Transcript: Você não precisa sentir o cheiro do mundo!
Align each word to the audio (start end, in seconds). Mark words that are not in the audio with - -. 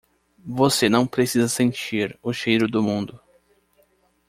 Você 0.47 0.89
não 0.89 1.05
precisa 1.05 1.47
sentir 1.47 2.17
o 2.23 2.33
cheiro 2.33 2.67
do 2.67 2.81
mundo! 2.81 3.21